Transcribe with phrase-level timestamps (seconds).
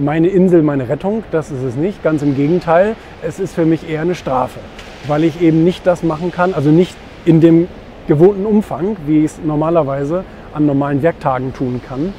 [0.00, 1.22] meine Insel, meine Rettung.
[1.30, 2.02] Das ist es nicht.
[2.02, 2.96] Ganz im Gegenteil.
[3.22, 4.60] Es ist für mich eher eine Strafe,
[5.06, 7.68] weil ich eben nicht das machen kann, also nicht in dem
[8.08, 12.12] gewohnten Umfang, wie ich es normalerweise an normalen Werktagen tun kann.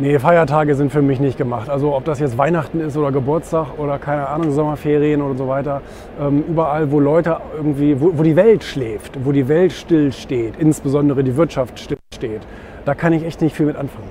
[0.00, 1.68] Nee, Feiertage sind für mich nicht gemacht.
[1.68, 5.82] Also ob das jetzt Weihnachten ist oder Geburtstag oder keine Ahnung, Sommerferien oder so weiter.
[6.20, 10.54] Ähm, überall, wo Leute irgendwie, wo, wo, die Welt schläft, wo die Welt still steht,
[10.56, 12.42] insbesondere die Wirtschaft still steht,
[12.84, 14.08] da kann ich echt nicht viel mit anfangen.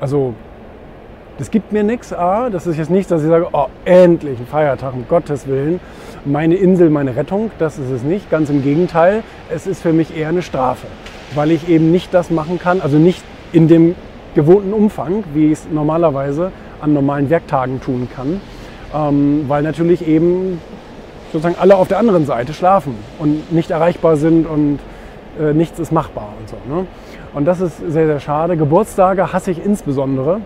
[0.00, 0.32] Also
[1.36, 4.46] das gibt mir nichts, A, das ist jetzt nichts, dass ich sage, oh, endlich ein
[4.46, 5.80] Feiertag, um Gottes Willen.
[6.24, 8.30] Meine Insel, meine Rettung, das ist es nicht.
[8.30, 10.86] Ganz im Gegenteil, es ist für mich eher eine Strafe,
[11.34, 13.94] weil ich eben nicht das machen kann, also nicht in dem
[14.34, 18.40] gewohnten Umfang, wie ich es normalerweise an normalen Werktagen tun kann,
[18.94, 20.60] ähm, weil natürlich eben
[21.32, 24.78] sozusagen alle auf der anderen Seite schlafen und nicht erreichbar sind und
[25.40, 26.56] äh, nichts ist machbar und so.
[26.68, 26.86] Ne?
[27.32, 28.56] Und das ist sehr, sehr schade.
[28.56, 30.40] Geburtstage hasse ich insbesondere.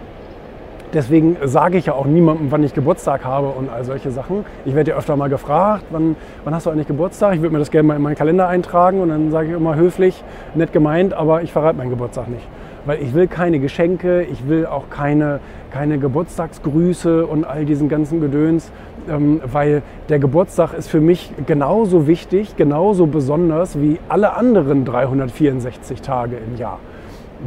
[0.95, 4.47] Deswegen sage ich ja auch niemandem, wann ich Geburtstag habe und all solche Sachen.
[4.65, 7.35] Ich werde ja öfter mal gefragt, wann, wann hast du eigentlich Geburtstag?
[7.35, 9.77] Ich würde mir das gerne mal in meinen Kalender eintragen und dann sage ich immer
[9.77, 10.25] höflich,
[10.55, 12.49] nett gemeint, aber ich verrate meinen Geburtstag nicht
[12.89, 18.19] weil ich will keine Geschenke, ich will auch keine, keine Geburtstagsgrüße und all diesen ganzen
[18.19, 18.73] Gedöns,
[19.11, 26.01] ähm, weil der Geburtstag ist für mich genauso wichtig, genauso besonders wie alle anderen 364
[26.01, 26.79] Tage im Jahr.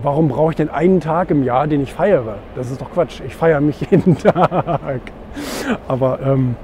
[0.03, 2.36] Warum brauche ich denn einen Tag im Jahr, den ich feiere?
[2.56, 3.22] Das ist doch Quatsch.
[3.25, 5.02] Ich feiere mich jeden Tag.
[5.88, 6.56] Aber ähm,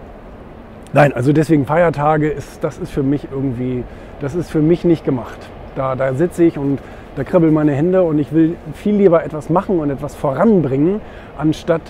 [0.93, 3.83] nein, also deswegen Feiertage ist, das ist für mich irgendwie,
[4.21, 5.39] das ist für mich nicht gemacht.
[5.75, 6.77] Da, da sitze ich und
[7.17, 11.01] da kribbeln meine Hände und ich will viel lieber etwas machen und etwas voranbringen,
[11.35, 11.81] anstatt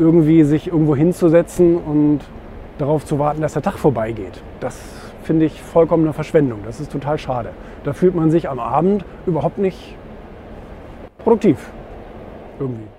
[0.00, 2.20] irgendwie sich irgendwo hinzusetzen und
[2.78, 4.42] darauf zu warten, dass der Tag vorbeigeht.
[4.58, 4.76] Das
[5.22, 6.60] finde ich vollkommene Verschwendung.
[6.64, 7.50] Das ist total schade.
[7.84, 9.94] Da fühlt man sich am Abend überhaupt nicht
[11.18, 11.70] produktiv.
[12.58, 12.97] Irgendwie.